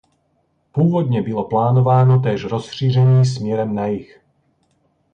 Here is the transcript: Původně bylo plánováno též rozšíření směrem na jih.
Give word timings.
Původně 0.71 1.21
bylo 1.21 1.47
plánováno 1.47 2.19
též 2.19 2.45
rozšíření 2.45 3.25
směrem 3.25 3.75
na 3.75 3.85
jih. 3.85 4.21